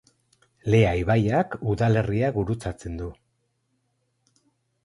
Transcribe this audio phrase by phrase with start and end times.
[0.75, 3.11] Lea ibaiak udalerria gurutzatzen du.